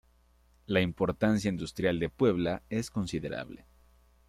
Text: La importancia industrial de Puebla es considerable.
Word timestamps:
La 0.65 0.81
importancia 0.81 1.47
industrial 1.47 1.99
de 1.99 2.09
Puebla 2.09 2.63
es 2.71 2.89
considerable. 2.89 3.67